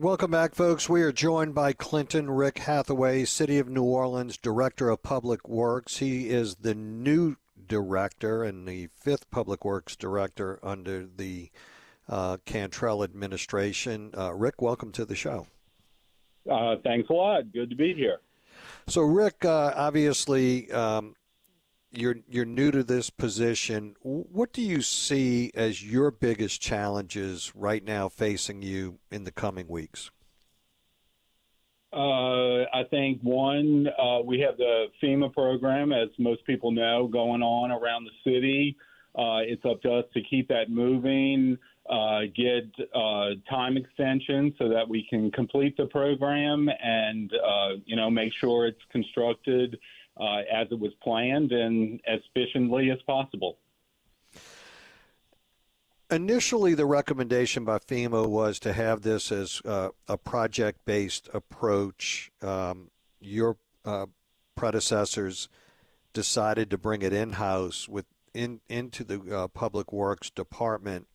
[0.00, 0.88] Welcome back, folks.
[0.88, 5.96] We are joined by Clinton Rick Hathaway, City of New Orleans Director of Public Works.
[5.96, 7.34] He is the new
[7.66, 11.50] director and the fifth Public Works Director under the
[12.08, 14.12] uh, Cantrell administration.
[14.16, 15.48] Uh, Rick, welcome to the show.
[16.48, 17.52] Uh, thanks a lot.
[17.52, 18.20] Good to be here.
[18.86, 21.16] So, Rick, uh, obviously, um,
[21.90, 23.94] you're you're new to this position.
[24.02, 29.68] What do you see as your biggest challenges right now facing you in the coming
[29.68, 30.10] weeks?
[31.90, 37.40] Uh, I think one, uh, we have the FEMA program, as most people know, going
[37.40, 38.76] on around the city.
[39.18, 41.56] Uh, it's up to us to keep that moving,
[41.88, 47.96] uh, get uh, time extension so that we can complete the program, and uh, you
[47.96, 49.78] know make sure it's constructed
[50.18, 53.58] uh, as it was planned and as efficiently as possible.
[56.10, 62.30] Initially, the recommendation by FEMA was to have this as uh, a project based approach.
[62.40, 64.06] Um, your uh,
[64.56, 65.48] predecessors
[66.14, 67.88] decided to bring it in house
[68.32, 71.06] in, into the uh, Public Works Department.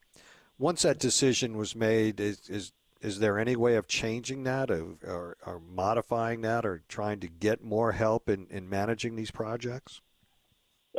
[0.59, 2.71] Once that decision was made, is, is
[3.03, 7.27] is there any way of changing that or, or, or, modifying that or trying to
[7.27, 10.01] get more help in, in managing these projects?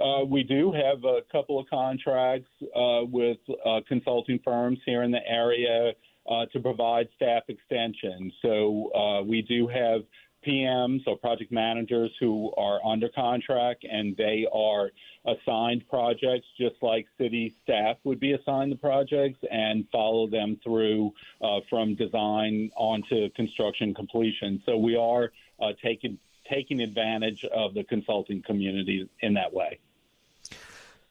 [0.01, 5.11] Uh, we do have a couple of contracts uh, with uh, consulting firms here in
[5.11, 5.93] the area
[6.29, 8.31] uh, to provide staff extension.
[8.43, 10.03] So uh, we do have
[10.47, 14.91] PMs or project managers who are under contract and they are
[15.27, 21.13] assigned projects just like city staff would be assigned the projects and follow them through
[21.43, 24.63] uh, from design onto construction completion.
[24.67, 26.19] So we are uh, taking
[26.51, 29.79] taking advantage of the consulting community in that way.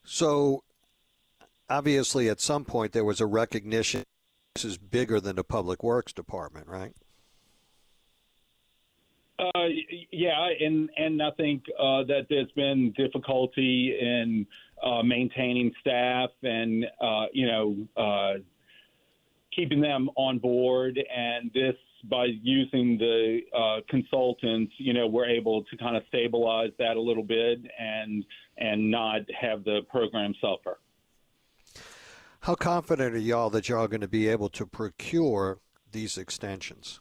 [0.03, 0.63] So
[1.69, 4.03] obviously at some point there was a recognition
[4.56, 6.94] this is bigger than the public works department, right?
[9.40, 9.68] Uh,
[10.12, 14.46] yeah, and and I think uh, that there's been difficulty in
[14.84, 18.40] uh, maintaining staff and uh, you know uh,
[19.56, 21.76] keeping them on board, and this
[22.10, 27.02] by using the uh, consultants, you know, we're able to kind of stabilize that a
[27.02, 28.26] little bit and
[28.58, 30.80] and not have the program suffer.
[32.42, 35.60] How confident are y'all that y'all going to be able to procure
[35.92, 37.00] these extensions?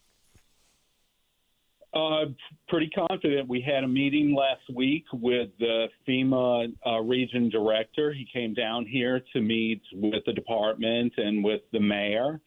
[1.95, 2.25] Uh,
[2.69, 3.47] pretty confident.
[3.47, 8.15] We had a meeting last week with the FEMA uh, region director.
[8.15, 12.41] He came down here to meet with the department and with the mayor,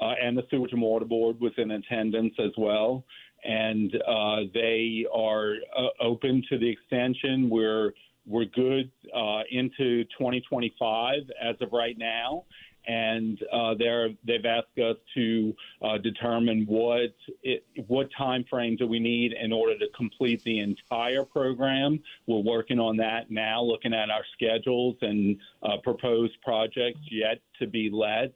[0.00, 3.04] uh, and the Sewerage and Water Board was in attendance as well.
[3.42, 7.50] And uh, they are uh, open to the extension.
[7.50, 7.92] We're
[8.26, 12.44] we're good uh, into 2025 as of right now,
[12.86, 18.86] and uh, they're, they've asked us to uh, determine what it, what time frame do
[18.86, 22.00] we need in order to complete the entire program.
[22.26, 27.66] We're working on that now, looking at our schedules and uh, proposed projects yet to
[27.66, 28.34] be let.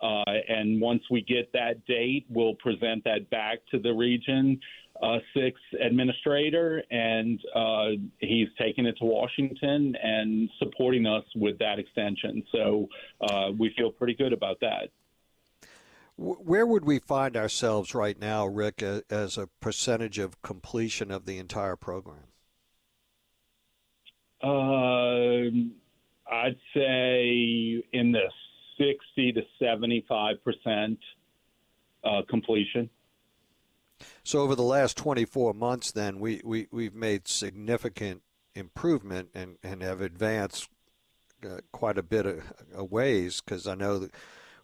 [0.00, 4.60] Uh, and once we get that date, we'll present that back to the region
[5.02, 7.88] uh, six administrator, and uh,
[8.18, 12.42] he's taking it to Washington and supporting us with that extension.
[12.52, 12.88] So
[13.20, 14.90] uh, we feel pretty good about that.
[16.16, 21.38] Where would we find ourselves right now, Rick, as a percentage of completion of the
[21.38, 22.24] entire program?
[24.42, 25.50] Uh,
[26.30, 28.28] I'd say in the
[28.78, 30.98] 60 to 75 percent
[32.04, 32.90] uh, completion.
[34.22, 38.22] So over the last 24 months, then we, we we've made significant
[38.54, 40.68] improvement and, and have advanced
[41.44, 42.42] uh, quite a bit of,
[42.74, 44.12] of ways because I know that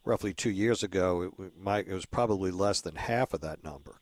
[0.05, 3.97] roughly two years ago it, might, it was probably less than half of that number.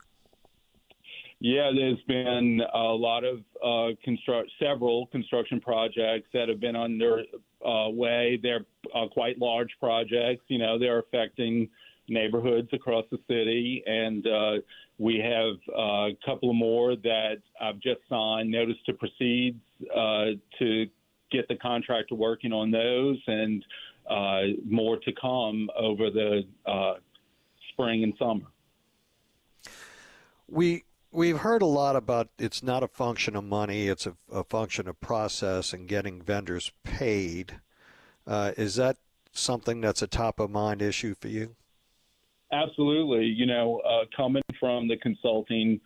[1.44, 7.24] Yeah, there's been a lot of uh, construct several construction projects that have been under
[7.66, 8.38] uh, way.
[8.40, 8.64] They're
[8.94, 10.44] uh, quite large projects.
[10.46, 11.68] You know, they're affecting
[12.08, 14.52] neighborhoods across the city, and uh,
[14.98, 19.58] we have uh, a couple more that I've just signed notice to proceed
[19.94, 20.26] uh,
[20.58, 20.86] to
[21.30, 23.64] get the contractor working on those, and
[24.08, 26.94] uh, more to come over the uh,
[27.72, 28.46] spring and summer.
[30.48, 34.44] We we've heard a lot about it's not a function of money; it's a, a
[34.44, 37.60] function of process and getting vendors paid.
[38.26, 38.98] Is that
[39.32, 41.56] something that's a top of mind issue for you?
[42.52, 43.24] Absolutely.
[43.24, 45.80] You know, uh, coming from the consulting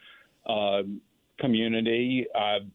[0.47, 0.83] uh,
[1.39, 2.67] community, I've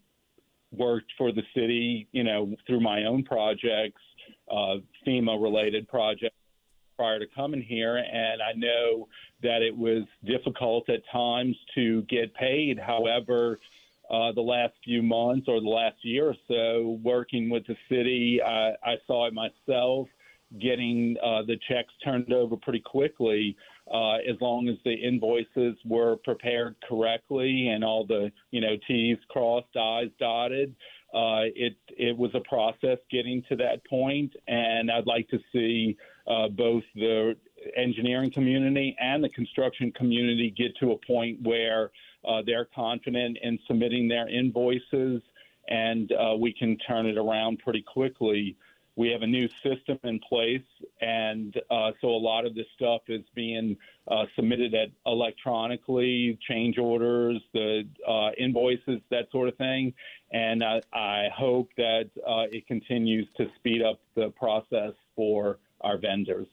[0.71, 4.01] worked for the city, you know, through my own projects,
[4.49, 6.35] uh, FEMA related projects
[6.95, 7.97] prior to coming here.
[7.97, 9.09] And I know
[9.43, 12.79] that it was difficult at times to get paid.
[12.79, 13.59] However,
[14.09, 18.41] uh, the last few months or the last year or so, working with the city,
[18.41, 20.07] I, I saw it myself
[20.59, 23.55] getting uh, the checks turned over pretty quickly
[23.93, 29.17] uh, as long as the invoices were prepared correctly and all the you know T's
[29.29, 30.75] crossed, I's dotted.
[31.13, 35.97] Uh, it it was a process getting to that point, and I'd like to see
[36.25, 37.35] uh, both the
[37.75, 41.91] engineering community and the construction community get to a point where
[42.27, 45.21] uh, they're confident in submitting their invoices,
[45.67, 48.55] and uh, we can turn it around pretty quickly
[48.95, 50.61] we have a new system in place,
[50.99, 53.77] and uh, so a lot of this stuff is being
[54.09, 59.93] uh, submitted at electronically, change orders, the uh, invoices, that sort of thing.
[60.33, 65.97] And I, I hope that uh, it continues to speed up the process for our
[65.97, 66.47] vendors.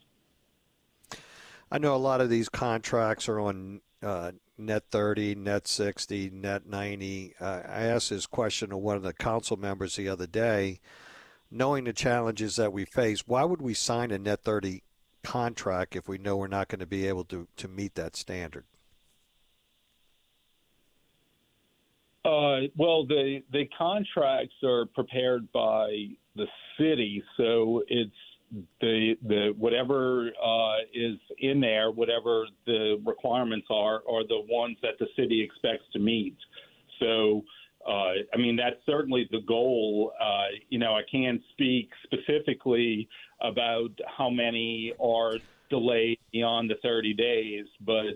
[1.70, 6.66] I know a lot of these contracts are on uh, net 30, net 60, net
[6.66, 7.34] 90.
[7.40, 10.80] Uh, I asked this question to one of the council members the other day
[11.50, 14.82] knowing the challenges that we face, why would we sign a net 30
[15.22, 18.64] contract if we know we're not going to be able to, to meet that standard?
[22.24, 26.46] Uh, well, the the contracts are prepared by the
[26.76, 28.10] city, so it's
[28.80, 34.98] the the whatever uh, is in there, whatever the requirements are, are the ones that
[34.98, 36.36] the city expects to meet.
[36.98, 37.44] So
[37.88, 40.12] uh, I mean, that's certainly the goal.
[40.20, 43.08] Uh, you know, I can't speak specifically
[43.40, 45.34] about how many are
[45.70, 48.14] delayed beyond the 30 days, but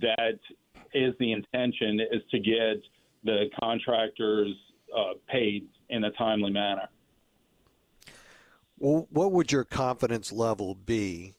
[0.00, 0.38] that
[0.94, 2.82] is the intention is to get
[3.24, 4.54] the contractors
[4.96, 6.88] uh, paid in a timely manner.
[8.78, 11.34] Well, what would your confidence level be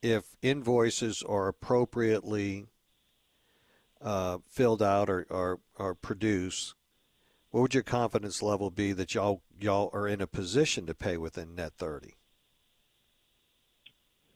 [0.00, 2.66] if invoices are appropriately
[4.00, 6.74] uh, filled out or, or, or produced
[7.50, 11.16] what would your confidence level be that y'all y'all are in a position to pay
[11.16, 12.14] within net thirty?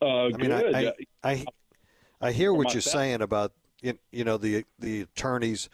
[0.02, 0.92] Uh, I mean, I, I,
[1.22, 1.44] I,
[2.20, 3.52] I hear what you're saying about
[3.82, 5.68] you know the the attorneys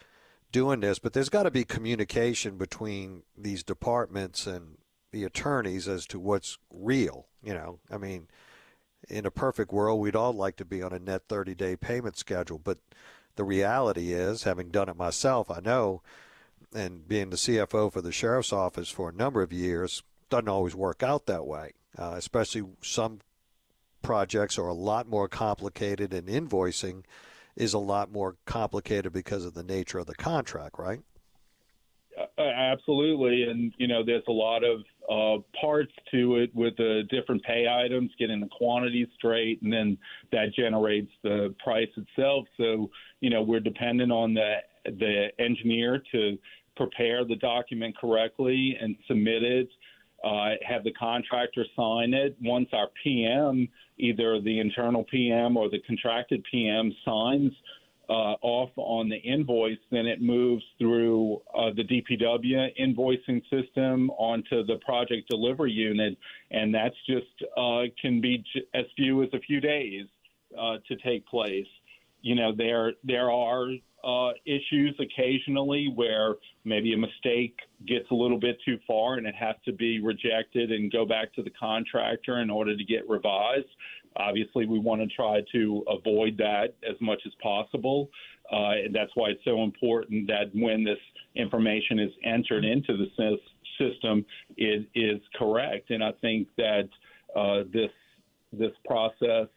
[0.51, 4.77] doing this, but there's got to be communication between these departments and
[5.11, 7.27] the attorneys as to what's real.
[7.43, 8.27] You know, I mean,
[9.09, 12.17] in a perfect world, we'd all like to be on a net 30 day payment
[12.17, 12.79] schedule, but
[13.35, 16.01] the reality is, having done it myself, I know
[16.77, 20.75] and being the CFO for the sheriff's office for a number of years, doesn't always
[20.75, 21.73] work out that way.
[21.97, 23.19] Uh, especially some
[24.01, 27.03] projects are a lot more complicated, and invoicing
[27.55, 31.01] is a lot more complicated because of the nature of the contract, right?
[32.37, 37.03] Uh, absolutely, and you know, there's a lot of uh, parts to it with the
[37.09, 39.97] different pay items, getting the quantities straight, and then
[40.31, 42.45] that generates the price itself.
[42.57, 42.89] So,
[43.21, 46.37] you know, we're dependent on the the engineer to
[46.77, 49.69] prepare the document correctly and submit it.
[50.23, 52.35] Uh, have the contractor sign it.
[52.41, 53.67] Once our PM,
[53.97, 57.51] either the internal PM or the contracted PM, signs
[58.09, 64.65] uh, off on the invoice, then it moves through uh, the DPW invoicing system onto
[64.65, 66.17] the project delivery unit,
[66.51, 67.25] and that's just
[67.57, 68.43] uh, can be
[68.73, 70.05] as few as a few days
[70.57, 71.67] uh, to take place.
[72.21, 73.67] You know, there there are
[74.03, 79.35] uh, issues occasionally where maybe a mistake gets a little bit too far and it
[79.35, 83.67] has to be rejected and go back to the contractor in order to get revised.
[84.15, 88.09] Obviously, we want to try to avoid that as much as possible.
[88.51, 90.97] Uh, and that's why it's so important that when this
[91.35, 93.37] information is entered into the
[93.77, 94.25] system,
[94.55, 95.89] it is correct.
[95.89, 96.89] And I think that
[97.35, 97.91] uh, this
[98.53, 99.47] this process,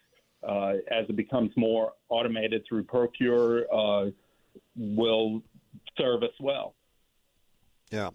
[0.47, 4.11] uh, as it becomes more automated through Procore, uh,
[4.77, 5.43] will
[5.97, 6.75] serve us well.
[7.91, 8.11] Yeah.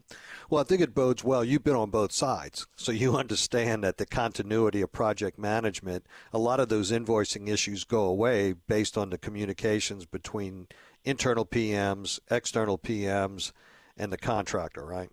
[0.49, 1.43] Well, I think it bodes well.
[1.43, 6.37] You've been on both sides, so you understand that the continuity of project management, a
[6.37, 10.67] lot of those invoicing issues go away based on the communications between
[11.03, 13.51] internal PMs, external PMs,
[13.97, 15.09] and the contractor, right?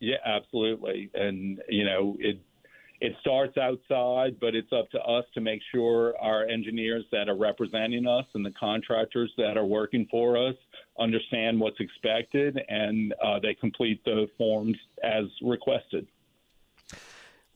[0.00, 1.10] Yeah, absolutely.
[1.14, 2.40] And, you know, it
[3.02, 7.36] it starts outside, but it's up to us to make sure our engineers that are
[7.36, 10.54] representing us and the contractors that are working for us
[11.00, 16.06] understand what's expected and uh, they complete the forms as requested.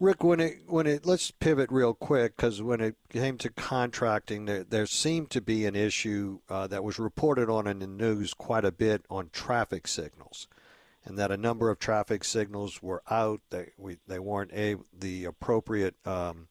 [0.01, 4.47] Rick, when it when it let's pivot real quick because when it came to contracting,
[4.47, 8.35] there, there seemed to be an issue uh, that was reported on in the news
[8.35, 10.49] quite a bit on traffic signals,
[11.07, 13.41] and that a number of traffic signals were out.
[13.51, 16.49] They we, they weren't a, the appropriate um,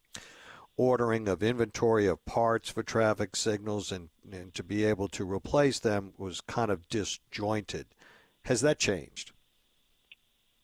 [0.78, 5.80] ordering of inventory of parts for traffic signals, and, and to be able to replace
[5.80, 7.86] them was kind of disjointed.
[8.46, 9.32] Has that changed?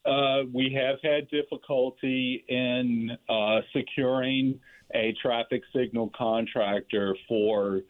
[0.05, 4.59] Uh, we have had difficulty in uh, securing
[4.95, 7.81] a traffic signal contractor for,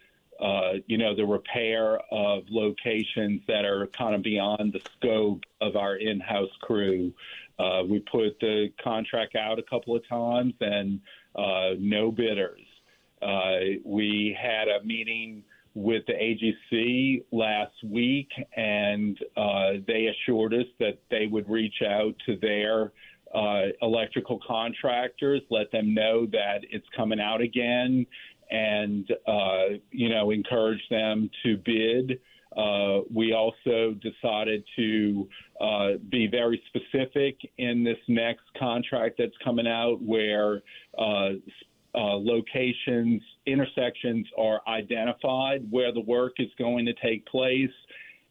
[0.41, 5.75] uh, you know, the repair of locations that are kind of beyond the scope of
[5.75, 7.13] our in-house crew.
[7.59, 10.99] Uh, we put the contract out a couple of times and
[11.35, 12.65] uh, no bidders.
[13.21, 15.43] Uh, we had a meeting
[15.75, 22.15] with the AGC last week, and uh, they assured us that they would reach out
[22.25, 22.91] to their
[23.81, 28.05] electrical contractors, let them know that it's coming out again,
[28.51, 32.19] and uh, you know encourage them to bid.
[32.55, 35.27] Uh, we also decided to
[35.61, 40.61] uh, be very specific in this next contract that's coming out, where
[40.97, 41.29] uh,
[41.95, 47.69] uh, locations, intersections are identified where the work is going to take place.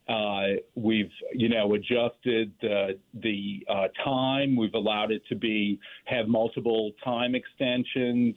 [0.09, 3.61] Uh, we've, you know, adjusted the, the
[4.05, 4.57] time.
[4.57, 8.37] We've allowed it to be have multiple time extensions.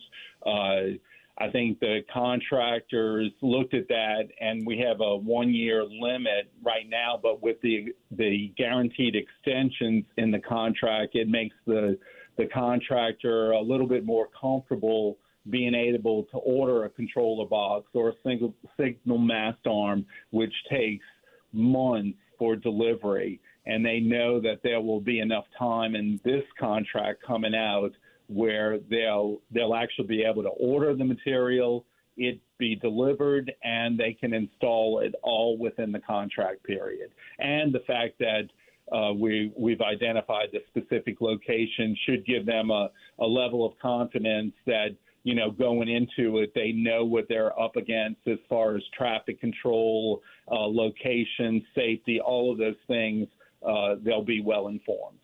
[1.40, 7.20] I think the contractors looked at that, and we have a one-year limit right now.
[7.22, 11.98] But with the the guaranteed extensions in the contract, it makes the
[12.38, 15.18] the contractor a little bit more comfortable
[15.50, 21.06] being able to order a controller box or a single signal mast arm, which takes
[21.52, 23.42] months for delivery.
[23.66, 27.92] And they know that there will be enough time in this contract coming out
[28.34, 31.86] where they'll they'll actually be able to order the material,
[32.18, 37.10] it be delivered, and they can install it all within the contract period.
[37.40, 38.44] And the fact that
[38.92, 44.54] uh, we, we've identified the specific location should give them a, a level of confidence
[44.66, 44.90] that,
[45.24, 49.40] you know, going into it, they know what they're up against as far as traffic
[49.40, 50.22] control,
[50.52, 53.28] uh, location, safety, all of those things.
[53.66, 55.20] Uh, they'll be well informed.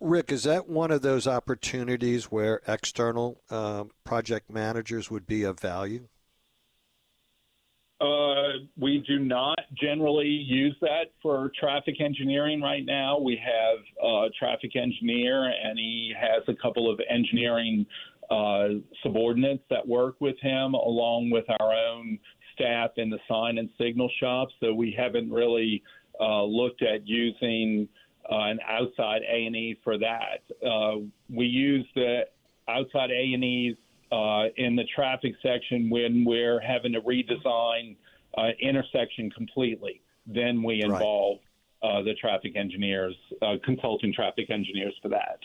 [0.00, 5.60] Rick, is that one of those opportunities where external uh, project managers would be of
[5.60, 6.08] value?
[8.00, 13.18] Uh, we do not generally use that for traffic engineering right now.
[13.18, 17.86] We have a traffic engineer, and he has a couple of engineering
[18.30, 22.18] uh, subordinates that work with him, along with our own
[22.52, 24.48] staff in the sign and signal shop.
[24.60, 25.82] So we haven't really
[26.20, 27.88] uh, looked at using
[28.30, 30.42] an outside A and E for that.
[30.66, 32.22] Uh, we use the
[32.68, 33.76] outside A and E's
[34.12, 37.96] uh, in the traffic section when we're having to redesign
[38.36, 40.00] uh, intersection completely.
[40.26, 41.38] Then we involve
[41.82, 41.98] right.
[41.98, 45.38] uh, the traffic engineers, uh, consulting traffic engineers for that.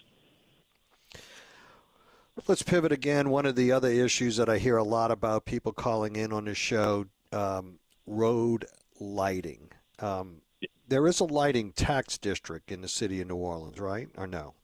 [2.48, 3.29] Let's pivot again.
[3.29, 6.45] One of the other issues that I hear a lot about people calling in on
[6.45, 8.65] the show um, road
[9.00, 9.71] lighting.
[10.00, 10.41] Um,
[10.89, 14.10] there is a lighting tax district in the city of New Orleans, right?
[14.17, 14.55] Or no?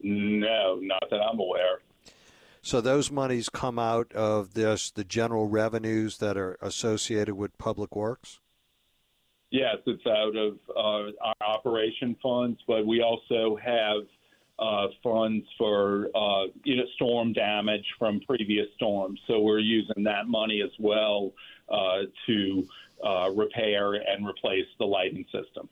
[0.00, 1.80] No, not that I'm aware.
[2.60, 7.96] So those monies come out of this the general revenues that are associated with public
[7.96, 8.38] works.
[9.50, 14.02] Yes, it's out of uh, our operation funds, but we also have
[14.58, 19.20] uh, funds for uh, you know storm damage from previous storms.
[19.26, 21.32] So we're using that money as well
[21.68, 22.66] uh, to
[23.04, 25.68] uh, repair and replace the lighting system.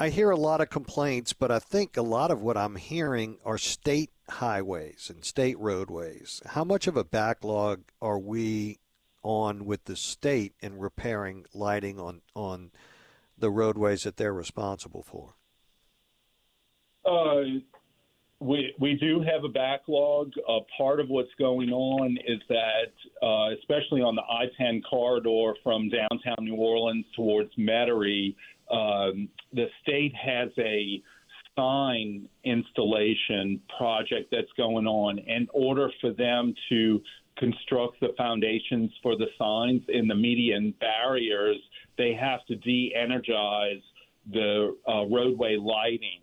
[0.00, 3.38] I hear a lot of complaints, but I think a lot of what I'm hearing
[3.44, 6.40] are state highways and state roadways.
[6.46, 8.78] How much of a backlog are we
[9.24, 12.70] on with the state in repairing lighting on on
[13.36, 15.34] the roadways that they're responsible for?
[17.04, 17.60] Uh,
[18.40, 20.32] we we do have a backlog.
[20.48, 22.92] Uh, part of what's going on is that,
[23.22, 28.36] uh, especially on the I-10 corridor from downtown New Orleans towards Metairie,
[28.70, 31.02] um, the state has a
[31.56, 35.18] sign installation project that's going on.
[35.18, 37.02] In order for them to
[37.38, 41.56] construct the foundations for the signs in the median barriers,
[41.96, 43.82] they have to de-energize
[44.32, 46.20] the uh, roadway lighting.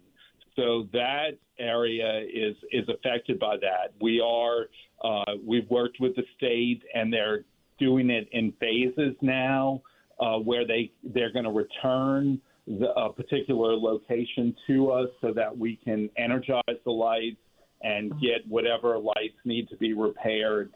[0.55, 3.93] So that area is is affected by that.
[4.01, 4.67] We are
[5.03, 7.43] uh, we've worked with the state, and they're
[7.79, 9.81] doing it in phases now,
[10.19, 15.55] uh, where they they're going to return the, a particular location to us so that
[15.55, 17.37] we can energize the lights
[17.81, 20.73] and get whatever lights need to be repaired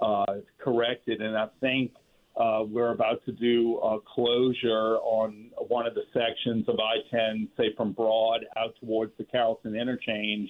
[0.00, 1.20] uh, corrected.
[1.20, 1.92] And I think
[2.36, 7.74] uh, we're about to do a closure on one of the sections of I-10, say
[7.76, 10.48] from Broad out towards the Carrollton interchange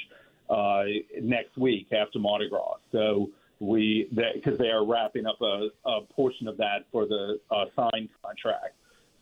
[0.48, 0.84] uh,
[1.20, 2.76] next week after Mardi Gras.
[2.92, 7.64] So we because they are wrapping up a, a, portion of that for the uh,
[7.76, 8.74] signed contract.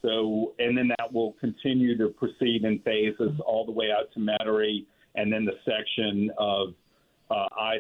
[0.03, 4.21] So and then that will continue to proceed in phases all the way out to
[4.21, 6.75] Metairie, and then the section of
[7.31, 7.77] uh, I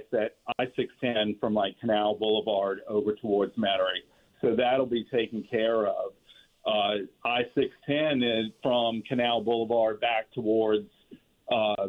[0.58, 4.04] I six ten from like Canal Boulevard over towards Metairie.
[4.40, 6.12] So that'll be taken care of.
[6.66, 10.88] Uh, I six ten is from Canal Boulevard back towards.
[11.50, 11.88] Uh,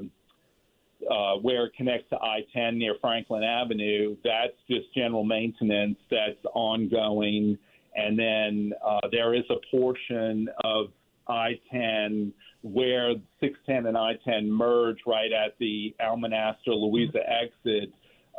[1.09, 6.37] uh, where it connects to I 10 near Franklin Avenue, that's just general maintenance that's
[6.53, 7.57] ongoing.
[7.95, 10.87] And then uh, there is a portion of
[11.27, 17.91] I 10 where 610 and I 10 merge right at the Almonaster Louisa exit.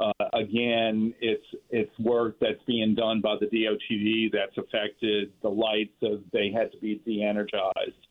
[0.03, 5.95] Uh, again, it's it's work that's being done by the DOTD that's affected the lights
[6.03, 8.09] as they had to be de-energized.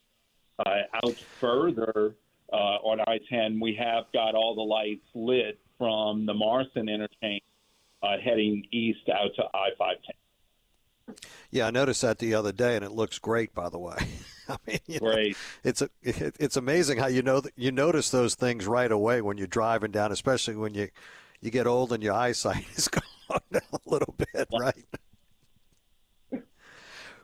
[0.65, 2.15] Uh, out further,
[2.53, 7.43] uh, on I-10, we have got all the lights lit from the Marston interchange
[8.03, 11.17] uh, heading east out to I-510.
[11.49, 13.53] Yeah, I noticed that the other day, and it looks great.
[13.53, 13.97] By the way,
[14.49, 15.31] I mean, great.
[15.31, 19.37] Know, it's a, it's amazing how you know you notice those things right away when
[19.37, 20.89] you're driving down, especially when you
[21.41, 23.03] you get old and your eyesight is going
[23.51, 24.85] down a little bit, right?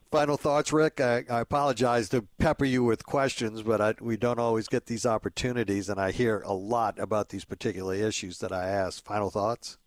[0.10, 1.02] Final thoughts, Rick.
[1.02, 5.06] I, I, apologize to pepper you with questions, but I, we don't always get these
[5.06, 9.04] opportunities, and I hear a lot about these particular issues that I ask.
[9.04, 9.78] Final thoughts?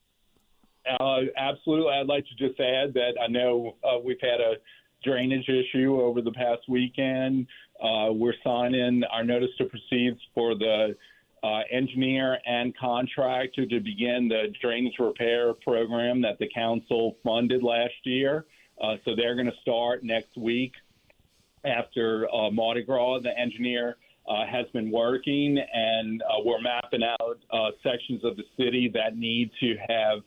[0.87, 1.93] Uh, absolutely.
[1.93, 4.55] I'd like to just add that I know uh, we've had a
[5.03, 7.47] drainage issue over the past weekend.
[7.83, 10.95] Uh, we're signing our notice to proceed for the
[11.43, 17.95] uh, engineer and contractor to begin the drainage repair program that the council funded last
[18.05, 18.45] year.
[18.81, 20.73] Uh, so they're going to start next week
[21.65, 23.21] after uh, Mardi Gras.
[23.21, 23.97] The engineer
[24.29, 29.17] uh, has been working, and uh, we're mapping out uh, sections of the city that
[29.17, 30.21] need to have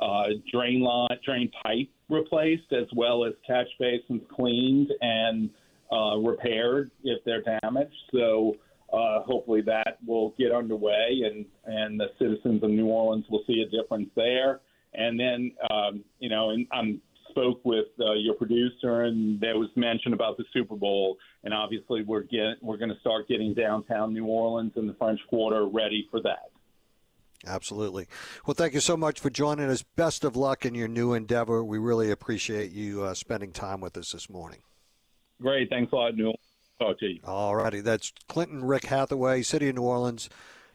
[0.00, 5.50] uh, drain line, drain pipe replaced, as well as catch basins cleaned and
[6.22, 7.94] repaired if they're damaged.
[8.12, 8.56] So.
[8.90, 13.68] Hopefully that will get underway and, and the citizens of New Orleans will see a
[13.70, 14.60] difference there.
[14.94, 19.68] And then, um, you know, and I'm spoke with uh, your producer, and there was
[19.76, 24.12] mention about the Super Bowl, and obviously we're get we're going to start getting downtown
[24.12, 26.50] New Orleans and the French Quarter ready for that.
[27.46, 28.08] Absolutely.
[28.46, 29.82] Well, thank you so much for joining us.
[29.82, 31.62] Best of luck in your new endeavor.
[31.62, 34.60] We really appreciate you uh, spending time with us this morning.
[35.40, 35.70] Great.
[35.70, 36.40] Thanks a lot, Newell.
[36.80, 37.20] Talk to you.
[37.24, 37.80] All righty.
[37.80, 40.28] That's Clinton Rick Hathaway, City of New Orleans,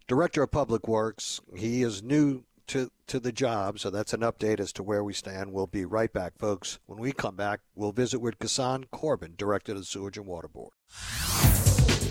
[0.08, 1.39] Director of Public Works.
[1.56, 3.80] He is new to, to the job.
[3.80, 5.54] So that's an update as to where we stand.
[5.54, 6.80] We'll be right back, folks.
[6.86, 10.50] When we come back, we'll visit with Ghassan Korban, Director of the Sewerage and Water
[10.50, 10.74] Board.